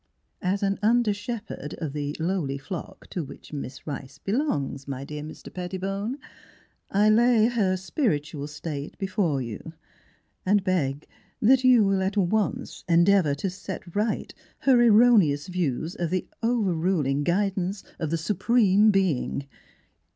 [0.41, 5.21] As an under shepherd of the lowly flock to which Miss Rice belongs, my dear
[5.21, 5.53] Mr.
[5.53, 6.17] Pettibone,
[6.89, 9.73] I lay her spiritual state before you,
[10.43, 11.07] and beg
[11.39, 16.09] that you will at once en deavor to set right her erro neous views of
[16.09, 19.45] the overruling guidance of the Supreme Being.